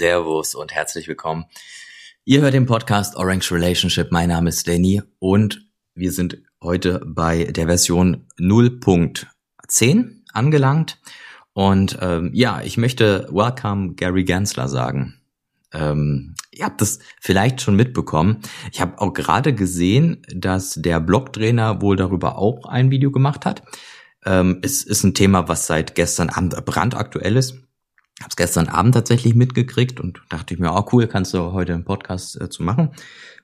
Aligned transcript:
Servus 0.00 0.54
und 0.54 0.72
herzlich 0.72 1.08
willkommen. 1.08 1.44
Ihr 2.24 2.40
hört 2.40 2.54
den 2.54 2.64
Podcast 2.64 3.16
Orange 3.16 3.52
Relationship. 3.52 4.10
Mein 4.10 4.30
Name 4.30 4.48
ist 4.48 4.66
Danny 4.66 5.02
und 5.18 5.68
wir 5.94 6.10
sind 6.10 6.38
heute 6.62 7.02
bei 7.04 7.44
der 7.44 7.66
Version 7.66 8.26
0.10 8.38 10.22
angelangt. 10.32 10.98
Und 11.52 11.98
ähm, 12.00 12.30
ja, 12.32 12.62
ich 12.62 12.78
möchte 12.78 13.28
Welcome 13.30 13.92
Gary 13.92 14.24
Gensler 14.24 14.68
sagen. 14.68 15.20
Ähm, 15.70 16.34
ihr 16.50 16.64
habt 16.64 16.80
das 16.80 17.00
vielleicht 17.20 17.60
schon 17.60 17.76
mitbekommen. 17.76 18.40
Ich 18.72 18.80
habe 18.80 18.98
auch 19.02 19.12
gerade 19.12 19.54
gesehen, 19.54 20.22
dass 20.34 20.76
der 20.76 20.98
Blogtrainer 21.00 21.82
wohl 21.82 21.96
darüber 21.96 22.38
auch 22.38 22.64
ein 22.64 22.90
Video 22.90 23.10
gemacht 23.10 23.44
hat. 23.44 23.64
Ähm, 24.24 24.60
es 24.62 24.82
ist 24.82 25.04
ein 25.04 25.12
Thema, 25.12 25.48
was 25.48 25.66
seit 25.66 25.94
gestern 25.94 26.30
Abend 26.30 26.56
brandaktuell 26.64 27.36
ist. 27.36 27.58
Habe 28.20 28.28
es 28.30 28.36
gestern 28.36 28.68
Abend 28.68 28.94
tatsächlich 28.94 29.34
mitgekriegt 29.34 29.98
und 29.98 30.20
dachte 30.28 30.52
ich 30.52 30.60
mir, 30.60 30.74
oh 30.74 30.84
cool, 30.92 31.06
kannst 31.06 31.32
du 31.32 31.52
heute 31.52 31.72
einen 31.72 31.84
Podcast 31.84 32.38
äh, 32.38 32.50
zu 32.50 32.62
machen. 32.62 32.90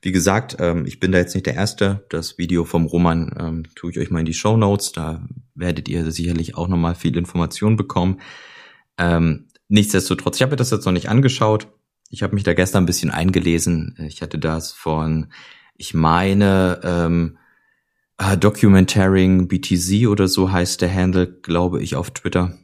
Wie 0.02 0.12
gesagt, 0.12 0.56
ähm, 0.60 0.84
ich 0.84 1.00
bin 1.00 1.12
da 1.12 1.18
jetzt 1.18 1.34
nicht 1.34 1.46
der 1.46 1.54
Erste. 1.54 2.04
Das 2.10 2.36
Video 2.36 2.64
vom 2.66 2.84
Roman 2.84 3.34
ähm, 3.38 3.62
tue 3.74 3.90
ich 3.90 3.98
euch 3.98 4.10
mal 4.10 4.20
in 4.20 4.26
die 4.26 4.34
Show 4.34 4.56
Notes. 4.56 4.92
Da 4.92 5.26
werdet 5.54 5.88
ihr 5.88 6.10
sicherlich 6.12 6.56
auch 6.56 6.68
nochmal 6.68 6.94
viel 6.94 7.16
Information 7.16 7.76
bekommen. 7.76 8.20
Ähm, 8.98 9.46
nichtsdestotrotz, 9.68 10.36
ich 10.36 10.42
habe 10.42 10.50
mir 10.50 10.56
das 10.56 10.70
jetzt 10.70 10.84
noch 10.84 10.92
nicht 10.92 11.08
angeschaut. 11.08 11.68
Ich 12.10 12.22
habe 12.22 12.34
mich 12.34 12.44
da 12.44 12.52
gestern 12.52 12.84
ein 12.84 12.86
bisschen 12.86 13.10
eingelesen. 13.10 13.96
Ich 14.06 14.20
hatte 14.20 14.38
das 14.38 14.72
von, 14.72 15.32
ich 15.74 15.94
meine, 15.94 16.80
ähm, 16.84 17.38
uh, 18.22 18.36
Documenting 18.36 19.48
BTZ 19.48 20.06
oder 20.06 20.28
so 20.28 20.52
heißt 20.52 20.82
der 20.82 20.94
Handle, 20.94 21.26
glaube 21.26 21.82
ich, 21.82 21.96
auf 21.96 22.10
Twitter. 22.10 22.56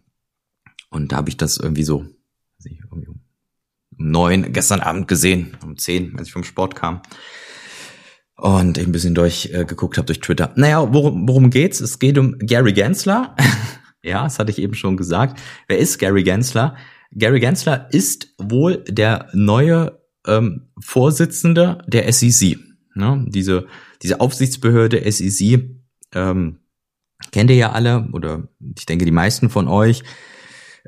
Und 0.92 1.10
da 1.10 1.16
habe 1.16 1.30
ich 1.30 1.36
das 1.36 1.56
irgendwie 1.56 1.84
so 1.84 2.04
irgendwie 2.64 3.08
um 3.08 3.20
neun 3.96 4.52
gestern 4.52 4.80
Abend 4.80 5.08
gesehen, 5.08 5.56
um 5.64 5.76
zehn, 5.78 6.16
als 6.18 6.28
ich 6.28 6.32
vom 6.32 6.44
Sport 6.44 6.76
kam. 6.76 7.02
Und 8.36 8.76
ich 8.76 8.86
ein 8.86 8.92
bisschen 8.92 9.14
durchgeguckt 9.14 9.96
äh, 9.96 9.98
habe 9.98 10.06
durch 10.06 10.20
Twitter. 10.20 10.52
Naja, 10.56 10.92
worum, 10.92 11.28
worum 11.28 11.50
geht's? 11.50 11.80
Es 11.80 11.98
geht 11.98 12.18
um 12.18 12.38
Gary 12.38 12.72
Gensler. 12.72 13.36
ja, 14.02 14.24
das 14.24 14.38
hatte 14.38 14.50
ich 14.50 14.58
eben 14.58 14.74
schon 14.74 14.96
gesagt. 14.96 15.40
Wer 15.66 15.78
ist 15.78 15.98
Gary 15.98 16.24
Gensler? 16.24 16.76
Gary 17.12 17.40
Gensler 17.40 17.88
ist 17.92 18.34
wohl 18.38 18.84
der 18.88 19.28
neue 19.32 20.00
ähm, 20.26 20.68
Vorsitzende 20.78 21.78
der 21.86 22.12
SEC. 22.12 22.58
Ne? 22.94 23.24
Diese, 23.28 23.66
diese 24.02 24.20
Aufsichtsbehörde 24.20 25.10
SEC 25.10 25.70
ähm, 26.14 26.58
kennt 27.30 27.50
ihr 27.50 27.56
ja 27.56 27.72
alle 27.72 28.08
oder 28.12 28.48
ich 28.76 28.86
denke 28.86 29.04
die 29.04 29.12
meisten 29.12 29.50
von 29.50 29.68
euch, 29.68 30.02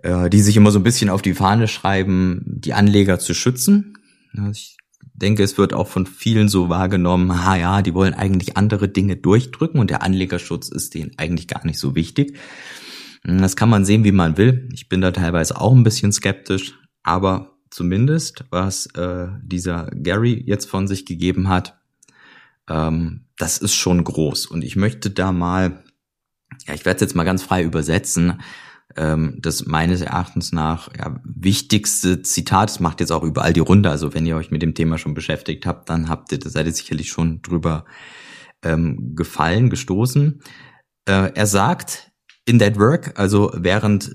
äh, 0.03 0.29
die 0.31 0.41
sich 0.41 0.57
immer 0.57 0.71
so 0.71 0.79
ein 0.79 0.85
bisschen 0.85 1.11
auf 1.11 1.23
die 1.23 1.35
Fahne 1.35 1.69
schreiben, 1.69 2.43
die 2.47 2.75
Anleger 2.75 3.19
zu 3.19 3.35
schützen. 3.35 3.99
Ich 4.51 4.77
denke, 5.15 5.43
es 5.43 5.59
wird 5.59 5.73
auch 5.73 5.89
von 5.89 6.07
vielen 6.07 6.49
so 6.49 6.69
wahrgenommen, 6.69 7.45
ha 7.45 7.57
ja, 7.57 7.83
die 7.83 7.95
wollen 7.95 8.15
eigentlich 8.15 8.57
andere 8.57 8.89
Dinge 8.89 9.17
durchdrücken 9.17 9.79
und 9.81 9.91
der 9.91 10.03
Anlegerschutz 10.03 10.69
ist 10.69 10.95
denen 10.95 11.13
eigentlich 11.17 11.49
gar 11.49 11.65
nicht 11.65 11.79
so 11.79 11.95
wichtig. 11.95 12.37
Das 13.23 13.57
kann 13.57 13.71
man 13.71 13.85
sehen, 13.85 14.05
wie 14.05 14.13
man 14.13 14.37
will. 14.37 14.69
Ich 14.73 14.89
bin 14.89 15.01
da 15.01 15.11
teilweise 15.11 15.59
auch 15.59 15.73
ein 15.73 15.85
bisschen 15.85 16.13
skeptisch, 16.13 16.75
aber 17.03 17.57
zumindest, 17.71 18.45
was 18.51 18.87
äh, 18.95 19.29
dieser 19.43 19.91
Gary 19.95 20.43
jetzt 20.47 20.69
von 20.69 20.87
sich 20.87 21.07
gegeben 21.07 21.49
hat, 21.49 21.79
ähm, 22.69 23.27
das 23.39 23.59
ist 23.59 23.75
schon 23.75 24.05
groß. 24.05 24.47
Und 24.47 24.63
ich 24.63 24.77
möchte 24.77 25.11
da 25.11 25.33
mal, 25.33 25.85
ja, 26.67 26.75
ich 26.75 26.85
werde 26.85 26.97
es 26.97 27.01
jetzt 27.01 27.17
mal 27.17 27.25
ganz 27.25 27.43
frei 27.43 27.63
übersetzen, 27.63 28.41
ähm, 28.97 29.39
das 29.41 29.67
meines 29.67 30.01
Erachtens 30.01 30.53
nach 30.53 30.89
ja, 30.97 31.21
wichtigste 31.25 32.23
Zitat, 32.23 32.71
das 32.71 32.81
macht 32.81 33.01
jetzt 33.01 33.13
auch 33.13 33.23
überall 33.23 33.53
die 33.53 33.61
Runde, 33.61 33.91
also 33.91 34.15
wenn 34.15 34.27
ihr 34.27 34.37
euch 34.37 34.51
mit 34.51 34.63
dem 34.63 34.75
Thema 34.75 34.99
schon 34.99 35.15
beschäftigt 35.15 35.67
habt, 35.67 35.91
dann 35.91 36.09
habt 36.09 36.33
ihr, 36.33 36.39
seid 36.43 36.67
ihr 36.67 36.73
sicherlich 36.73 37.09
schon 37.09 37.43
drüber 37.43 37.85
ähm, 38.63 39.15
gefallen, 39.15 39.71
gestoßen. 39.71 40.41
Äh, 41.07 41.33
er 41.35 41.47
sagt, 41.47 42.13
in 42.47 42.59
that 42.59 42.79
work, 42.79 43.19
also 43.19 43.51
während 43.55 44.11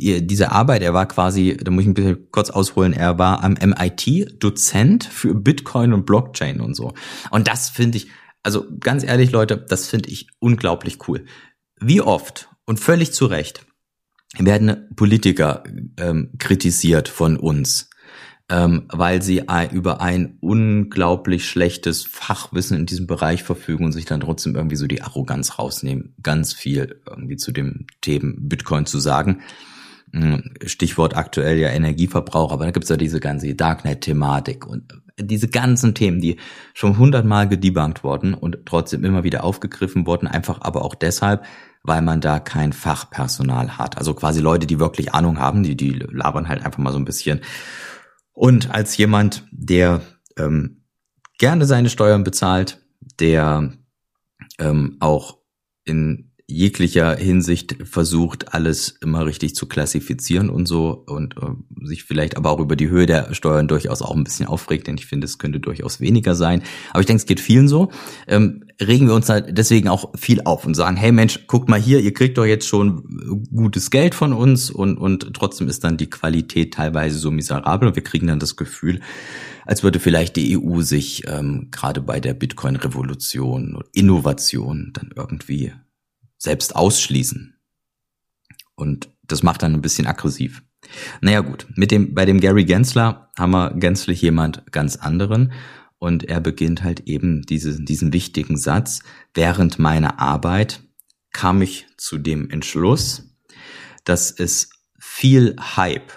dieser 0.00 0.52
Arbeit, 0.52 0.82
er 0.82 0.94
war 0.94 1.06
quasi, 1.06 1.56
da 1.56 1.70
muss 1.70 1.82
ich 1.82 1.88
ein 1.88 1.94
bisschen 1.94 2.30
kurz 2.30 2.50
ausholen, 2.50 2.92
er 2.92 3.18
war 3.18 3.42
am 3.42 3.54
MIT 3.54 4.42
Dozent 4.42 5.04
für 5.04 5.34
Bitcoin 5.34 5.92
und 5.92 6.06
Blockchain 6.06 6.60
und 6.60 6.74
so. 6.74 6.92
Und 7.30 7.48
das 7.48 7.68
finde 7.68 7.98
ich, 7.98 8.08
also 8.42 8.64
ganz 8.78 9.02
ehrlich 9.02 9.32
Leute, 9.32 9.56
das 9.56 9.88
finde 9.88 10.10
ich 10.10 10.28
unglaublich 10.38 11.08
cool. 11.08 11.24
Wie 11.80 12.00
oft 12.00 12.48
und 12.64 12.78
völlig 12.78 13.12
zu 13.12 13.26
Recht 13.26 13.66
werden 14.36 14.88
Politiker 14.94 15.62
ähm, 15.96 16.30
kritisiert 16.38 17.08
von 17.08 17.36
uns, 17.36 17.90
ähm, 18.50 18.84
weil 18.88 19.22
sie 19.22 19.44
über 19.72 20.00
ein 20.00 20.36
unglaublich 20.40 21.48
schlechtes 21.48 22.04
Fachwissen 22.04 22.76
in 22.76 22.86
diesem 22.86 23.06
Bereich 23.06 23.42
verfügen 23.42 23.84
und 23.84 23.92
sich 23.92 24.04
dann 24.04 24.20
trotzdem 24.20 24.54
irgendwie 24.54 24.76
so 24.76 24.86
die 24.86 25.02
Arroganz 25.02 25.58
rausnehmen, 25.58 26.14
ganz 26.22 26.52
viel 26.52 27.00
irgendwie 27.08 27.36
zu 27.36 27.52
dem 27.52 27.86
Themen 28.00 28.48
Bitcoin 28.48 28.86
zu 28.86 28.98
sagen. 28.98 29.42
Hm, 30.12 30.54
Stichwort 30.64 31.16
aktuell 31.16 31.58
ja 31.58 31.68
Energieverbrauch, 31.68 32.52
aber 32.52 32.64
da 32.64 32.70
gibt's 32.70 32.88
ja 32.88 32.96
diese 32.96 33.20
ganze 33.20 33.54
Darknet-Thematik 33.54 34.66
und 34.66 35.02
diese 35.20 35.48
ganzen 35.48 35.94
Themen, 35.94 36.20
die 36.20 36.36
schon 36.74 36.98
hundertmal 36.98 37.48
gedebunked 37.48 38.04
worden 38.04 38.34
und 38.34 38.58
trotzdem 38.64 39.04
immer 39.04 39.24
wieder 39.24 39.44
aufgegriffen 39.44 40.06
worden, 40.06 40.28
einfach 40.28 40.60
aber 40.62 40.84
auch 40.84 40.94
deshalb, 40.94 41.44
weil 41.82 42.02
man 42.02 42.20
da 42.20 42.38
kein 42.40 42.72
Fachpersonal 42.72 43.78
hat. 43.78 43.98
Also 43.98 44.14
quasi 44.14 44.40
Leute, 44.40 44.66
die 44.66 44.78
wirklich 44.78 45.14
Ahnung 45.14 45.38
haben, 45.38 45.62
die, 45.62 45.76
die 45.76 45.92
labern 45.92 46.48
halt 46.48 46.64
einfach 46.64 46.78
mal 46.78 46.92
so 46.92 46.98
ein 46.98 47.04
bisschen. 47.04 47.40
Und 48.32 48.70
als 48.70 48.96
jemand, 48.96 49.44
der 49.50 50.00
ähm, 50.36 50.84
gerne 51.38 51.66
seine 51.66 51.90
Steuern 51.90 52.24
bezahlt, 52.24 52.80
der 53.18 53.72
ähm, 54.58 54.96
auch 55.00 55.38
in 55.84 56.27
jeglicher 56.50 57.14
Hinsicht 57.14 57.76
versucht, 57.84 58.54
alles 58.54 58.96
immer 59.02 59.26
richtig 59.26 59.54
zu 59.54 59.66
klassifizieren 59.66 60.48
und 60.48 60.66
so 60.66 61.04
und 61.06 61.36
äh, 61.36 61.86
sich 61.86 62.04
vielleicht 62.04 62.38
aber 62.38 62.50
auch 62.50 62.58
über 62.58 62.74
die 62.74 62.88
Höhe 62.88 63.04
der 63.04 63.34
Steuern 63.34 63.68
durchaus 63.68 64.00
auch 64.00 64.16
ein 64.16 64.24
bisschen 64.24 64.46
aufregt, 64.46 64.86
denn 64.86 64.96
ich 64.96 65.04
finde, 65.04 65.26
es 65.26 65.36
könnte 65.36 65.60
durchaus 65.60 66.00
weniger 66.00 66.34
sein. 66.34 66.62
Aber 66.90 67.00
ich 67.00 67.06
denke, 67.06 67.20
es 67.20 67.26
geht 67.26 67.40
vielen 67.40 67.68
so. 67.68 67.90
Ähm, 68.26 68.64
regen 68.80 69.08
wir 69.08 69.14
uns 69.14 69.28
halt 69.28 69.58
deswegen 69.58 69.88
auch 69.88 70.10
viel 70.16 70.40
auf 70.40 70.64
und 70.64 70.72
sagen, 70.72 70.96
hey 70.96 71.12
Mensch, 71.12 71.46
guckt 71.48 71.68
mal 71.68 71.78
hier, 71.78 72.00
ihr 72.00 72.14
kriegt 72.14 72.38
doch 72.38 72.46
jetzt 72.46 72.66
schon 72.66 73.46
gutes 73.54 73.90
Geld 73.90 74.14
von 74.14 74.32
uns 74.32 74.70
und, 74.70 74.96
und 74.96 75.30
trotzdem 75.34 75.68
ist 75.68 75.84
dann 75.84 75.98
die 75.98 76.08
Qualität 76.08 76.72
teilweise 76.72 77.18
so 77.18 77.30
miserabel 77.30 77.88
und 77.88 77.94
wir 77.94 78.04
kriegen 78.04 78.26
dann 78.26 78.40
das 78.40 78.56
Gefühl, 78.56 79.00
als 79.66 79.82
würde 79.82 80.00
vielleicht 80.00 80.36
die 80.36 80.58
EU 80.58 80.80
sich 80.80 81.24
ähm, 81.28 81.68
gerade 81.70 82.00
bei 82.00 82.20
der 82.20 82.32
Bitcoin-Revolution, 82.32 83.82
Innovation 83.92 84.92
dann 84.94 85.10
irgendwie 85.14 85.72
selbst 86.38 86.74
ausschließen. 86.74 87.54
Und 88.74 89.10
das 89.26 89.42
macht 89.42 89.62
dann 89.62 89.74
ein 89.74 89.82
bisschen 89.82 90.06
aggressiv. 90.06 90.62
Naja 91.20 91.40
gut, 91.40 91.66
mit 91.74 91.90
dem, 91.90 92.14
bei 92.14 92.24
dem 92.24 92.40
Gary 92.40 92.64
Gensler 92.64 93.30
haben 93.36 93.50
wir 93.50 93.74
gänzlich 93.74 94.22
jemand 94.22 94.70
ganz 94.72 94.96
anderen 94.96 95.52
und 95.98 96.24
er 96.24 96.40
beginnt 96.40 96.82
halt 96.82 97.00
eben 97.00 97.42
diese, 97.42 97.82
diesen 97.82 98.12
wichtigen 98.12 98.56
Satz. 98.56 99.02
Während 99.34 99.78
meiner 99.78 100.20
Arbeit 100.20 100.82
kam 101.32 101.60
ich 101.60 101.86
zu 101.96 102.18
dem 102.18 102.48
Entschluss, 102.50 103.34
dass 104.04 104.30
es 104.30 104.70
viel 104.98 105.56
Hype 105.58 106.12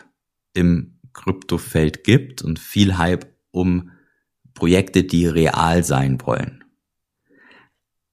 im 0.53 0.99
Kryptofeld 1.13 2.03
gibt 2.03 2.41
und 2.41 2.59
viel 2.59 2.97
Hype 2.97 3.27
um 3.51 3.91
Projekte, 4.53 5.03
die 5.03 5.25
real 5.25 5.83
sein 5.83 6.19
wollen. 6.23 6.63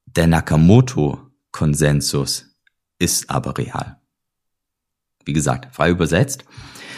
Der 0.07 0.27
Nakamoto 0.27 1.28
Konsensus 1.53 2.47
ist 2.99 3.31
aber 3.31 3.57
real. 3.59 3.99
Wie 5.25 5.33
gesagt, 5.33 5.75
frei 5.75 5.91
übersetzt. 5.91 6.45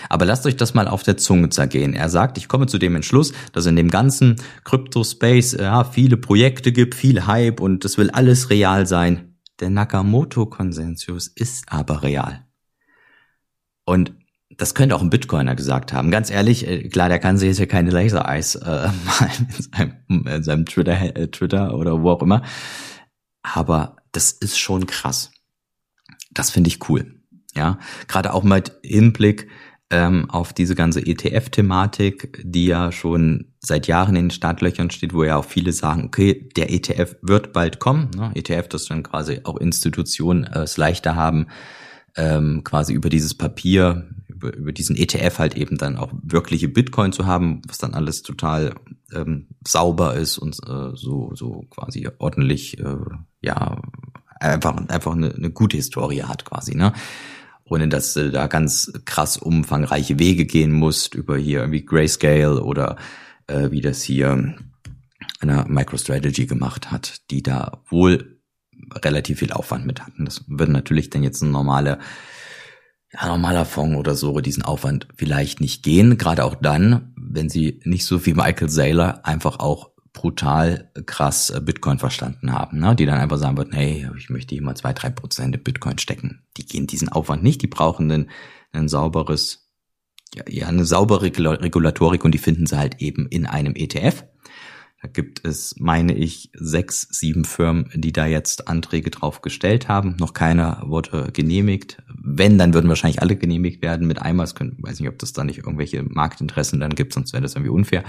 Aber 0.09 0.25
lasst 0.25 0.47
euch 0.47 0.57
das 0.57 0.75
mal 0.75 0.89
auf 0.89 1.03
der 1.03 1.17
Zunge 1.17 1.51
zergehen. 1.51 1.95
Er 1.95 2.09
sagt, 2.09 2.39
ich 2.39 2.49
komme 2.49 2.67
zu 2.67 2.79
dem 2.79 2.97
Entschluss, 2.97 3.33
dass 3.53 3.67
in 3.67 3.77
dem 3.77 3.91
ganzen 3.91 4.37
Crypto-Space 4.65 5.53
ja, 5.53 5.85
viele 5.85 6.17
Projekte 6.17 6.73
gibt, 6.73 6.95
viel 6.95 7.27
Hype 7.27 7.61
und 7.61 7.85
es 7.85 7.99
will 7.99 8.11
alles 8.11 8.51
real 8.51 8.87
sein. 8.87 9.37
Der 9.61 9.71
Nakamoto-Konsensus 9.71 11.29
ist 11.29 11.71
aber 11.71 12.03
real. 12.03 12.47
Und 13.85 14.15
das 14.57 14.75
könnte 14.75 14.97
auch 14.97 15.03
ein 15.03 15.11
Bitcoiner 15.11 15.55
gesagt 15.55 15.93
haben. 15.93 16.11
Ganz 16.11 16.31
ehrlich, 16.31 16.67
äh, 16.67 16.89
klar, 16.89 17.09
der 17.09 17.19
kann 17.19 17.39
sich 17.39 17.49
jetzt 17.49 17.59
ja 17.59 17.67
keine 17.67 17.91
Laser-Eyes 17.91 18.57
äh, 18.57 18.89
malen 19.05 19.49
in 19.57 19.63
seinem, 19.63 20.27
in 20.27 20.43
seinem 20.43 20.67
Twitter, 20.67 21.17
äh, 21.17 21.29
Twitter 21.29 21.75
oder 21.77 22.03
wo 22.03 22.11
auch 22.11 22.23
immer. 22.23 22.43
Aber 23.43 23.97
das 24.13 24.33
ist 24.33 24.59
schon 24.59 24.87
krass. 24.87 25.31
Das 26.33 26.51
finde 26.51 26.69
ich 26.69 26.89
cool. 26.89 27.15
Ja, 27.55 27.79
gerade 28.07 28.33
auch 28.33 28.45
mit 28.45 28.73
Hinblick 28.83 29.49
ähm, 29.91 30.31
auf 30.31 30.53
diese 30.53 30.77
ganze 30.77 31.05
ETF-Thematik, 31.05 32.43
die 32.45 32.67
ja 32.67 32.93
schon 32.93 33.53
seit 33.59 33.89
Jahren 33.89 34.15
in 34.15 34.27
den 34.27 34.31
Startlöchern 34.31 34.91
steht, 34.91 35.13
wo 35.13 35.25
ja 35.25 35.37
auch 35.37 35.45
viele 35.45 35.73
sagen, 35.73 36.05
okay, 36.05 36.49
der 36.57 36.73
ETF 36.73 37.17
wird 37.23 37.53
bald 37.53 37.81
kommen. 37.81 38.11
Ne? 38.17 38.31
ETF, 38.35 38.69
das 38.69 38.87
dann 38.87 39.03
quasi 39.03 39.41
auch 39.45 39.57
Institutionen 39.57 40.45
äh, 40.45 40.61
es 40.61 40.77
leichter 40.77 41.17
haben, 41.17 41.49
ähm, 42.17 42.63
quasi 42.63 42.93
über 42.93 43.09
dieses 43.11 43.35
Papier, 43.35 44.09
über, 44.29 44.55
über 44.55 44.73
diesen 44.73 44.97
ETF 44.97 45.39
halt 45.39 45.57
eben 45.57 45.77
dann 45.77 45.97
auch 45.97 46.13
wirkliche 46.23 46.69
Bitcoin 46.69 47.13
zu 47.13 47.27
haben, 47.27 47.61
was 47.67 47.79
dann 47.79 47.95
alles 47.95 48.23
total 48.23 48.75
ähm, 49.13 49.49
sauber 49.67 50.15
ist 50.15 50.39
und 50.39 50.57
äh, 50.67 50.95
so, 50.95 51.35
so 51.35 51.65
quasi 51.69 52.09
ordentlich, 52.19 52.79
äh, 52.79 52.97
ja, 53.41 53.81
einfach, 54.41 54.77
einfach 54.89 55.13
eine, 55.13 55.35
eine 55.35 55.51
gute 55.51 55.77
Historie 55.77 56.23
hat 56.23 56.45
quasi, 56.45 56.75
ne? 56.75 56.93
Ohne 57.65 57.89
dass 57.89 58.15
du 58.15 58.31
da 58.33 58.49
ganz 58.49 58.93
krass 59.05 59.37
umfangreiche 59.37 60.19
Wege 60.19 60.45
gehen 60.45 60.73
musst 60.73 61.15
über 61.15 61.39
hier 61.39 61.61
irgendwie 61.61 61.85
Grayscale 61.85 62.65
oder 62.65 62.97
äh, 63.47 63.71
wie 63.71 63.81
das 63.81 64.03
hier 64.03 64.57
eine 65.41 65.65
MicroStrategy 65.69 66.47
gemacht 66.47 66.91
hat, 66.91 67.31
die 67.31 67.43
da 67.43 67.83
wohl 67.89 68.41
relativ 68.95 69.39
viel 69.39 69.53
Aufwand 69.53 69.87
mit 69.87 70.05
hatten. 70.05 70.25
Das 70.25 70.45
würde 70.49 70.73
natürlich 70.73 71.11
dann 71.11 71.23
jetzt 71.23 71.43
ein 71.43 71.51
normaler, 71.51 71.99
ja, 73.13 73.27
normaler 73.27 73.65
Fonds 73.65 73.97
oder 73.97 74.15
so 74.15 74.41
diesen 74.41 74.65
Aufwand 74.65 75.07
vielleicht 75.15 75.61
nicht 75.61 75.83
gehen. 75.83 76.19
Gerade 76.19 76.45
auch 76.45 76.57
dann, 76.57 77.15
wenn 77.17 77.49
sie 77.49 77.81
nicht 77.85 78.05
so 78.05 78.25
wie 78.27 78.35
Michael 78.35 78.69
Saylor 78.69 79.25
einfach 79.25 79.59
auch 79.59 79.91
brutal 80.13 80.91
krass 81.07 81.53
Bitcoin 81.63 81.99
verstanden 81.99 82.53
haben, 82.53 82.79
ne? 82.79 82.97
die 82.97 83.07
dann 83.07 83.19
einfach 83.19 83.39
sagen 83.39 83.57
würden, 83.57 83.73
hey, 83.73 84.09
ich 84.19 84.31
möchte 84.31 84.55
hier 84.55 84.63
mal 84.63 84.75
zwei, 84.75 84.93
drei 84.93 85.11
Prozent 85.11 85.55
in 85.55 85.63
Bitcoin 85.63 85.99
stecken. 85.99 86.43
Die 86.57 86.67
gehen 86.67 86.87
diesen 86.87 87.09
Aufwand 87.09 87.43
nicht, 87.43 87.63
die 87.63 87.69
brauchen 87.69 88.11
ein, 88.11 88.31
ein 88.73 88.89
sauberes, 88.89 89.71
ja, 90.35 90.45
ja, 90.49 90.67
eine 90.67 90.85
saubere 90.85 91.23
Regulatorik 91.23 92.25
und 92.25 92.33
die 92.33 92.39
finden 92.39 92.67
sie 92.67 92.77
halt 92.77 93.01
eben 93.01 93.27
in 93.29 93.47
einem 93.47 93.75
ETF. 93.77 94.25
Da 95.03 95.09
gibt 95.09 95.47
es, 95.47 95.77
meine 95.79 96.15
ich, 96.15 96.51
sechs, 96.53 97.09
sieben 97.11 97.47
Firmen, 97.47 97.91
die 97.95 98.13
da 98.13 98.27
jetzt 98.27 98.69
Anträge 98.69 99.11
drauf 99.11 99.41
gestellt 99.41 99.89
haben. 99.89 100.17
Noch 100.19 100.35
keiner 100.35 100.83
wurde 100.85 101.31
genehmigt. 101.33 102.03
Wenn, 102.15 102.59
dann 102.59 102.75
würden 102.75 102.89
wahrscheinlich 102.89 103.23
alle 103.23 103.37
genehmigt 103.37 103.81
werden 103.81 104.07
mit 104.07 104.21
einmal. 104.21 104.47
Ich 104.47 104.55
weiß 104.55 105.01
nicht, 105.01 105.09
ob 105.09 105.19
das 105.19 105.33
da 105.33 105.43
nicht 105.43 105.59
irgendwelche 105.59 106.03
Marktinteressen 106.03 106.81
dann 106.81 106.95
gibt, 106.95 107.15
sonst 107.15 107.33
wäre 107.33 107.43
das 107.43 107.55
irgendwie 107.55 107.71
unfair. 107.71 108.05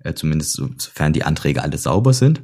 Äh, 0.00 0.14
zumindest 0.14 0.52
sofern 0.52 1.12
die 1.12 1.24
Anträge 1.24 1.62
alle 1.62 1.78
sauber 1.78 2.12
sind. 2.12 2.42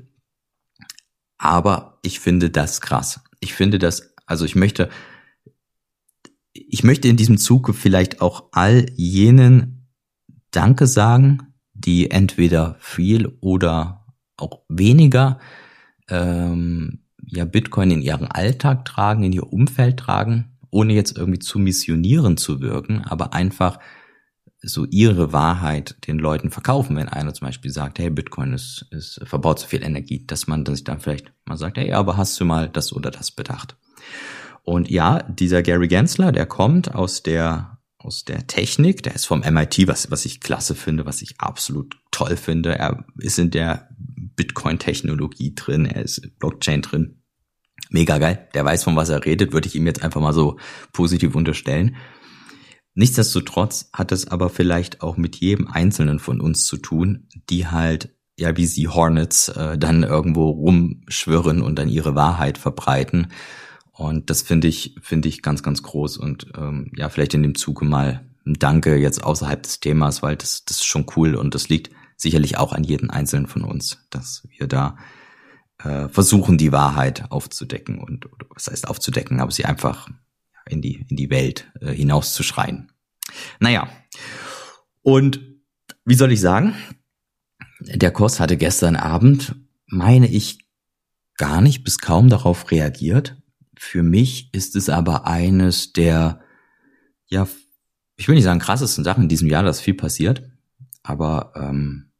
Aber 1.38 1.98
ich 2.02 2.20
finde 2.20 2.50
das 2.50 2.80
krass. 2.80 3.20
Ich 3.40 3.54
finde 3.54 3.78
das, 3.78 4.14
also 4.26 4.44
ich 4.44 4.54
möchte, 4.54 4.88
ich 6.52 6.84
möchte 6.84 7.08
in 7.08 7.16
diesem 7.16 7.38
Zuge 7.38 7.74
vielleicht 7.74 8.20
auch 8.20 8.48
all 8.52 8.86
jenen 8.94 9.88
Danke 10.50 10.86
sagen, 10.86 11.54
die 11.72 12.10
entweder 12.10 12.76
viel 12.78 13.36
oder 13.40 14.06
auch 14.36 14.62
weniger 14.68 15.38
ähm, 16.08 17.04
ja 17.26 17.44
Bitcoin 17.44 17.90
in 17.90 18.02
ihren 18.02 18.26
Alltag 18.26 18.84
tragen, 18.84 19.24
in 19.24 19.32
ihr 19.32 19.52
Umfeld 19.52 19.98
tragen, 19.98 20.56
ohne 20.70 20.92
jetzt 20.94 21.16
irgendwie 21.16 21.38
zu 21.38 21.58
missionieren 21.58 22.36
zu 22.36 22.60
wirken, 22.60 23.02
aber 23.02 23.32
einfach 23.32 23.78
so 24.64 24.86
ihre 24.86 25.32
Wahrheit 25.32 25.96
den 26.06 26.18
Leuten 26.18 26.50
verkaufen, 26.50 26.96
wenn 26.96 27.08
einer 27.08 27.34
zum 27.34 27.46
Beispiel 27.46 27.70
sagt, 27.70 27.98
hey, 27.98 28.10
Bitcoin 28.10 28.52
ist, 28.52 28.86
ist 28.90 29.20
verbaut 29.24 29.58
so 29.58 29.66
viel 29.66 29.82
Energie, 29.82 30.24
dass 30.26 30.46
man 30.46 30.64
sich 30.66 30.84
dann 30.84 31.00
vielleicht 31.00 31.32
mal 31.44 31.56
sagt, 31.56 31.76
hey, 31.76 31.92
aber 31.92 32.16
hast 32.16 32.40
du 32.40 32.44
mal 32.44 32.68
das 32.68 32.92
oder 32.92 33.10
das 33.10 33.30
bedacht? 33.30 33.76
Und 34.62 34.90
ja, 34.90 35.22
dieser 35.24 35.62
Gary 35.62 35.88
Gensler, 35.88 36.32
der 36.32 36.46
kommt 36.46 36.94
aus 36.94 37.22
der 37.22 37.74
aus 38.04 38.24
der 38.24 38.46
Technik. 38.46 39.02
Der 39.02 39.14
ist 39.14 39.24
vom 39.24 39.40
MIT, 39.40 39.88
was, 39.88 40.10
was 40.10 40.24
ich 40.26 40.40
klasse 40.40 40.74
finde, 40.74 41.06
was 41.06 41.22
ich 41.22 41.40
absolut 41.40 41.96
toll 42.10 42.36
finde. 42.36 42.78
Er 42.78 43.04
ist 43.18 43.38
in 43.38 43.50
der 43.50 43.88
Bitcoin-Technologie 44.36 45.54
drin, 45.54 45.86
er 45.86 46.02
ist 46.02 46.38
Blockchain 46.38 46.82
drin. 46.82 47.22
Mega 47.90 48.18
geil. 48.18 48.48
Der 48.54 48.64
weiß, 48.64 48.84
von 48.84 48.96
was 48.96 49.08
er 49.08 49.24
redet, 49.24 49.52
würde 49.52 49.68
ich 49.68 49.74
ihm 49.74 49.86
jetzt 49.86 50.02
einfach 50.02 50.20
mal 50.20 50.32
so 50.32 50.58
positiv 50.92 51.34
unterstellen. 51.34 51.96
Nichtsdestotrotz 52.94 53.90
hat 53.92 54.12
es 54.12 54.28
aber 54.28 54.50
vielleicht 54.50 55.02
auch 55.02 55.16
mit 55.16 55.36
jedem 55.36 55.66
Einzelnen 55.66 56.20
von 56.20 56.40
uns 56.40 56.64
zu 56.64 56.76
tun, 56.76 57.28
die 57.50 57.66
halt, 57.66 58.14
ja, 58.38 58.56
wie 58.56 58.66
sie 58.66 58.88
Hornets 58.88 59.48
äh, 59.48 59.76
dann 59.76 60.04
irgendwo 60.04 60.50
rumschwirren 60.50 61.60
und 61.60 61.76
dann 61.76 61.88
ihre 61.88 62.14
Wahrheit 62.14 62.56
verbreiten. 62.56 63.28
Und 63.90 64.30
das 64.30 64.42
finde 64.42 64.68
ich, 64.68 64.96
finde 65.02 65.28
ich 65.28 65.42
ganz, 65.42 65.62
ganz 65.62 65.82
groß 65.82 66.18
und 66.18 66.48
ähm, 66.56 66.90
ja, 66.96 67.08
vielleicht 67.08 67.34
in 67.34 67.42
dem 67.42 67.54
Zuge 67.54 67.84
mal 67.84 68.28
ein 68.46 68.54
Danke 68.54 68.96
jetzt 68.96 69.24
außerhalb 69.24 69.62
des 69.62 69.80
Themas, 69.80 70.22
weil 70.22 70.36
das, 70.36 70.64
das 70.64 70.78
ist 70.78 70.86
schon 70.86 71.06
cool 71.16 71.34
und 71.34 71.54
das 71.54 71.68
liegt 71.68 71.90
sicherlich 72.16 72.58
auch 72.58 72.72
an 72.72 72.84
jedem 72.84 73.10
Einzelnen 73.10 73.46
von 73.46 73.64
uns, 73.64 73.98
dass 74.10 74.46
wir 74.56 74.66
da 74.66 74.96
äh, 75.82 76.08
versuchen, 76.08 76.58
die 76.58 76.72
Wahrheit 76.72 77.30
aufzudecken 77.30 77.98
und 77.98 78.26
oder 78.26 78.46
was 78.50 78.68
heißt 78.68 78.88
aufzudecken, 78.88 79.40
aber 79.40 79.50
sie 79.50 79.64
einfach 79.64 80.08
in 80.68 80.82
die, 80.82 81.04
in 81.08 81.16
die 81.16 81.30
Welt 81.30 81.70
äh, 81.80 81.92
hinauszuschreien. 81.92 82.92
Naja, 83.60 83.88
und 85.02 85.40
wie 86.04 86.14
soll 86.14 86.32
ich 86.32 86.40
sagen? 86.40 86.74
Der 87.80 88.10
Kurs 88.10 88.40
hatte 88.40 88.56
gestern 88.56 88.96
Abend, 88.96 89.56
meine 89.86 90.28
ich, 90.28 90.58
gar 91.36 91.60
nicht 91.60 91.84
bis 91.84 91.98
kaum 91.98 92.28
darauf 92.28 92.70
reagiert, 92.70 93.36
für 93.76 94.02
mich 94.02 94.52
ist 94.52 94.76
es 94.76 94.88
aber 94.88 95.26
eines 95.26 95.92
der, 95.92 96.40
ja, 97.26 97.48
ich 98.16 98.28
will 98.28 98.34
nicht 98.34 98.44
sagen 98.44 98.60
krassesten 98.60 99.04
Sachen 99.04 99.24
in 99.24 99.28
diesem 99.28 99.48
Jahr, 99.48 99.62
dass 99.62 99.80
viel 99.80 99.94
passiert, 99.94 100.48
aber 101.02 101.52
ähm, 101.56 102.10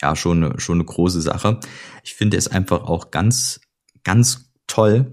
ja, 0.00 0.16
schon 0.16 0.58
schon 0.58 0.76
eine 0.76 0.84
große 0.84 1.20
Sache. 1.20 1.60
Ich 2.02 2.14
finde 2.14 2.36
es 2.36 2.48
einfach 2.48 2.82
auch 2.82 3.10
ganz, 3.10 3.60
ganz 4.04 4.52
toll, 4.66 5.12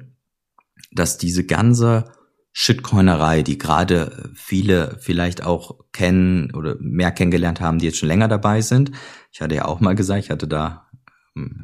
dass 0.92 1.18
diese 1.18 1.46
ganze 1.46 2.12
Shitcoinerei, 2.54 3.42
die 3.42 3.58
gerade 3.58 4.32
viele 4.36 4.98
vielleicht 5.00 5.44
auch 5.44 5.80
kennen 5.92 6.54
oder 6.54 6.76
mehr 6.80 7.12
kennengelernt 7.12 7.60
haben, 7.60 7.80
die 7.80 7.88
jetzt 7.88 7.98
schon 7.98 8.08
länger 8.08 8.28
dabei 8.28 8.62
sind. 8.62 8.92
Ich 9.32 9.42
hatte 9.42 9.56
ja 9.56 9.66
auch 9.66 9.80
mal 9.80 9.96
gesagt, 9.96 10.24
ich 10.24 10.30
hatte 10.30 10.48
da 10.48 10.88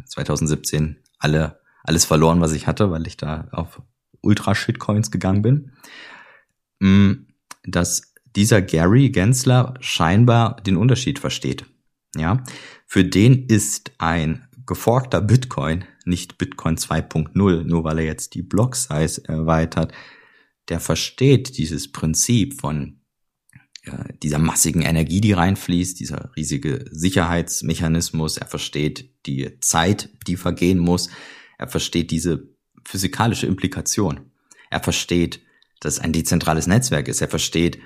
2017 0.06 0.84
ähm, 0.84 0.96
alle 1.20 1.60
alles 1.84 2.06
verloren, 2.06 2.42
was 2.42 2.54
ich 2.54 2.68
hatte, 2.68 2.92
weil 2.92 3.08
ich 3.08 3.18
da 3.18 3.48
auf 3.52 3.82
Ultra-Shitcoins 4.22 5.12
gegangen 5.12 5.42
bin, 5.42 5.72
mm, 6.80 7.26
dass 7.64 8.14
dieser 8.36 8.62
Gary 8.62 9.10
Gensler 9.10 9.76
scheinbar 9.80 10.58
den 10.58 10.78
Unterschied 10.78 11.20
versteht. 11.20 11.66
Ja, 12.16 12.44
für 12.86 13.06
den 13.06 13.46
ist 13.48 13.92
ein 13.98 14.48
geforkter 14.66 15.22
Bitcoin 15.22 15.86
nicht 16.06 16.38
Bitcoin 16.38 16.76
2.0, 16.76 17.64
nur 17.64 17.84
weil 17.84 18.00
er 18.00 18.06
jetzt 18.06 18.34
die 18.34 18.42
Block 18.42 18.76
Size 18.76 19.24
erweitert. 19.28 19.94
Der 20.70 20.80
versteht 20.80 21.58
dieses 21.58 21.92
Prinzip 21.92 22.60
von 22.62 23.02
äh, 23.84 24.14
dieser 24.22 24.40
massigen 24.40 24.82
Energie, 24.82 25.22
die 25.22 25.34
reinfließt, 25.34 26.00
dieser 26.00 26.32
riesige 26.36 26.86
Sicherheitsmechanismus. 26.92 28.38
Er 28.38 28.48
versteht 28.48 29.26
die 29.26 29.60
Zeit, 29.62 30.10
die 30.28 30.38
vergehen 30.38 30.80
muss. 30.80 31.10
Er 31.58 31.68
versteht 31.68 32.12
diese 32.12 32.50
physikalische 32.86 33.48
Implikation. 33.48 34.32
Er 34.70 34.82
versteht, 34.82 35.42
dass 35.80 35.96
es 35.96 36.00
ein 36.00 36.14
dezentrales 36.14 36.68
Netzwerk 36.68 37.08
ist. 37.08 37.22
Er 37.22 37.30
versteht, 37.30 37.80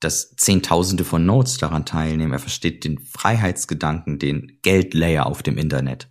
dass 0.00 0.36
Zehntausende 0.36 1.04
von 1.04 1.24
Nodes 1.24 1.58
daran 1.58 1.86
teilnehmen. 1.86 2.32
Er 2.32 2.38
versteht 2.38 2.84
den 2.84 2.98
Freiheitsgedanken, 2.98 4.18
den 4.18 4.58
Geldlayer 4.62 5.26
auf 5.26 5.42
dem 5.42 5.58
Internet. 5.58 6.08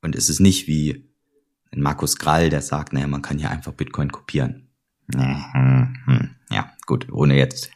Und 0.00 0.14
es 0.14 0.28
ist 0.28 0.40
nicht 0.40 0.68
wie 0.68 1.08
ein 1.72 1.82
Markus 1.82 2.16
Grall, 2.16 2.50
der 2.50 2.62
sagt, 2.62 2.92
naja, 2.92 3.06
man 3.06 3.22
kann 3.22 3.38
hier 3.38 3.50
einfach 3.50 3.72
Bitcoin 3.72 4.12
kopieren. 4.12 4.67
Mhm. 5.14 6.30
Ja, 6.50 6.70
gut, 6.86 7.12
ohne 7.12 7.36
jetzt 7.36 7.70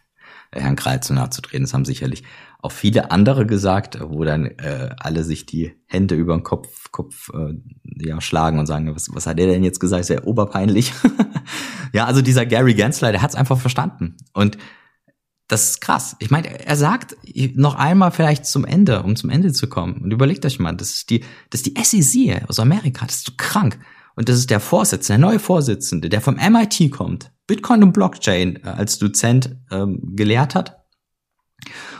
Herrn 0.52 0.76
Krall 0.76 1.02
zu 1.02 1.14
nahe 1.14 1.30
zu 1.30 1.40
treten. 1.42 1.64
Das 1.64 1.74
haben 1.74 1.84
sicherlich 1.84 2.24
auch 2.60 2.72
viele 2.72 3.10
andere 3.10 3.46
gesagt, 3.46 3.98
wo 4.00 4.24
dann 4.24 4.46
äh, 4.46 4.90
alle 4.98 5.24
sich 5.24 5.46
die 5.46 5.74
Hände 5.86 6.14
über 6.14 6.34
den 6.34 6.44
Kopf, 6.44 6.92
Kopf 6.92 7.30
äh, 7.34 7.54
ja, 7.84 8.20
schlagen 8.20 8.58
und 8.58 8.66
sagen, 8.66 8.94
was, 8.94 9.12
was 9.14 9.26
hat 9.26 9.40
er 9.40 9.46
denn 9.46 9.64
jetzt 9.64 9.80
gesagt? 9.80 10.02
Ist 10.02 10.10
ja 10.10 10.22
oberpeinlich. 10.22 10.92
ja, 11.92 12.04
also 12.06 12.22
dieser 12.22 12.46
Gary 12.46 12.74
Gensler, 12.74 13.12
der 13.12 13.22
hat 13.22 13.30
es 13.30 13.36
einfach 13.36 13.58
verstanden. 13.58 14.16
Und 14.32 14.58
das 15.48 15.70
ist 15.70 15.80
krass. 15.80 16.16
Ich 16.20 16.30
meine, 16.30 16.66
er 16.66 16.76
sagt 16.76 17.16
noch 17.54 17.74
einmal 17.74 18.10
vielleicht 18.10 18.46
zum 18.46 18.64
Ende, 18.64 19.02
um 19.02 19.16
zum 19.16 19.28
Ende 19.28 19.52
zu 19.52 19.68
kommen. 19.68 20.00
Und 20.00 20.12
überlegt 20.12 20.46
euch 20.46 20.58
mal, 20.58 20.72
das 20.72 20.94
ist 20.94 21.10
die, 21.10 21.24
das 21.50 21.62
ist 21.62 21.66
die 21.66 21.82
SEC 21.82 22.48
aus 22.48 22.60
Amerika, 22.60 23.06
das 23.06 23.16
ist 23.16 23.26
so 23.26 23.32
krank. 23.36 23.78
Und 24.14 24.28
das 24.28 24.38
ist 24.38 24.50
der 24.50 24.60
Vorsitzende, 24.60 25.20
der 25.20 25.30
neue 25.30 25.38
Vorsitzende, 25.38 26.08
der 26.08 26.20
vom 26.20 26.36
MIT 26.36 26.90
kommt, 26.90 27.32
Bitcoin 27.46 27.82
und 27.82 27.92
Blockchain 27.92 28.56
äh, 28.56 28.68
als 28.68 28.98
Dozent 28.98 29.56
ähm, 29.70 30.00
gelehrt 30.14 30.54
hat. 30.54 30.84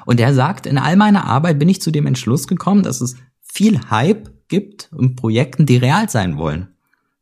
Und 0.06 0.20
er 0.20 0.34
sagt, 0.34 0.66
in 0.66 0.78
all 0.78 0.96
meiner 0.96 1.24
Arbeit 1.24 1.58
bin 1.58 1.68
ich 1.68 1.80
zu 1.80 1.90
dem 1.90 2.06
Entschluss 2.06 2.48
gekommen, 2.48 2.82
dass 2.82 3.00
es 3.00 3.16
viel 3.40 3.90
Hype 3.90 4.48
gibt 4.48 4.90
in 4.98 5.16
Projekten, 5.16 5.66
die 5.66 5.76
real 5.76 6.08
sein 6.08 6.36
wollen. 6.36 6.74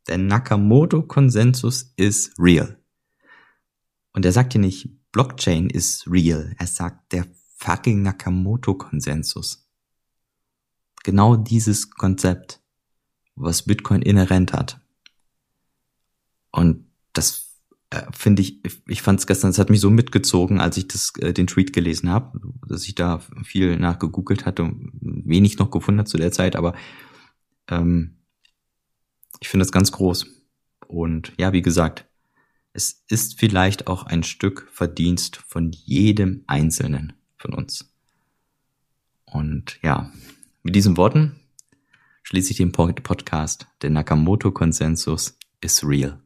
Der 0.08 0.18
Nakamoto-Konsensus 0.18 1.92
ist 1.96 2.32
real. 2.38 2.78
Und 4.12 4.24
er 4.24 4.32
sagt 4.32 4.52
hier 4.52 4.60
nicht, 4.60 4.88
Blockchain 5.12 5.68
ist 5.68 6.10
real. 6.10 6.54
Er 6.58 6.66
sagt, 6.66 7.12
der 7.12 7.26
fucking 7.58 8.02
Nakamoto-Konsensus. 8.02 9.68
Genau 11.02 11.36
dieses 11.36 11.90
Konzept, 11.90 12.59
was 13.40 13.62
Bitcoin 13.62 14.02
inhärent 14.02 14.52
hat. 14.52 14.80
Und 16.52 16.86
das 17.12 17.56
äh, 17.90 18.02
finde 18.12 18.42
ich, 18.42 18.60
ich 18.86 19.02
fand 19.02 19.20
es 19.20 19.26
gestern, 19.26 19.50
es 19.50 19.58
hat 19.58 19.70
mich 19.70 19.80
so 19.80 19.90
mitgezogen, 19.90 20.60
als 20.60 20.76
ich 20.76 20.88
das, 20.88 21.12
äh, 21.18 21.32
den 21.32 21.46
Tweet 21.46 21.72
gelesen 21.72 22.10
habe, 22.10 22.40
dass 22.66 22.86
ich 22.86 22.94
da 22.94 23.20
viel 23.42 23.76
nachgegoogelt 23.76 24.46
hatte 24.46 24.64
und 24.64 24.92
wenig 25.00 25.58
noch 25.58 25.70
gefunden 25.70 26.00
hat 26.00 26.08
zu 26.08 26.18
der 26.18 26.32
Zeit, 26.32 26.56
aber 26.56 26.74
ähm, 27.68 28.16
ich 29.40 29.48
finde 29.48 29.64
das 29.64 29.72
ganz 29.72 29.90
groß. 29.90 30.26
Und 30.86 31.32
ja, 31.38 31.52
wie 31.52 31.62
gesagt, 31.62 32.06
es 32.72 33.04
ist 33.08 33.38
vielleicht 33.38 33.86
auch 33.86 34.04
ein 34.04 34.22
Stück 34.22 34.68
Verdienst 34.70 35.36
von 35.36 35.72
jedem 35.72 36.44
Einzelnen 36.46 37.14
von 37.36 37.54
uns. 37.54 37.92
Und 39.24 39.78
ja, 39.82 40.12
mit 40.62 40.74
diesen 40.74 40.96
Worten 40.96 41.39
schließe 42.30 42.52
ich 42.52 42.58
den 42.58 42.70
Podcast. 43.02 43.66
Der 43.82 43.90
Nakamoto-Konsensus 43.90 45.36
ist 45.60 45.82
real. 45.82 46.20